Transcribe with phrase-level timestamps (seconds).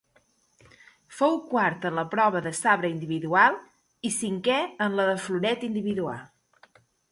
[1.17, 3.59] Fou quart en la prova de sabre individual
[4.11, 6.27] i cinquè en la de floret individual.